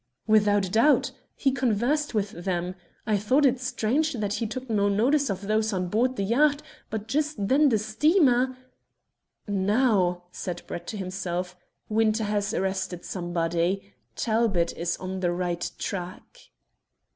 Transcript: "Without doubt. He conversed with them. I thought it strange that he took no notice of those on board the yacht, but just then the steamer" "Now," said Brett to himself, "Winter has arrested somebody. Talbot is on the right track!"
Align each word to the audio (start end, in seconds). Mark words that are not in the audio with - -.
"Without 0.25 0.71
doubt. 0.71 1.11
He 1.35 1.51
conversed 1.51 2.15
with 2.15 2.31
them. 2.31 2.73
I 3.05 3.17
thought 3.17 3.45
it 3.45 3.59
strange 3.59 4.13
that 4.13 4.33
he 4.33 4.47
took 4.47 4.67
no 4.67 4.89
notice 4.89 5.29
of 5.29 5.41
those 5.45 5.71
on 5.73 5.89
board 5.89 6.15
the 6.15 6.23
yacht, 6.23 6.63
but 6.89 7.07
just 7.07 7.35
then 7.47 7.69
the 7.69 7.77
steamer" 7.77 8.57
"Now," 9.47 10.23
said 10.31 10.63
Brett 10.65 10.87
to 10.87 10.97
himself, 10.97 11.55
"Winter 11.87 12.23
has 12.23 12.51
arrested 12.51 13.05
somebody. 13.05 13.93
Talbot 14.15 14.75
is 14.75 14.97
on 14.97 15.19
the 15.19 15.31
right 15.31 15.69
track!" 15.77 16.49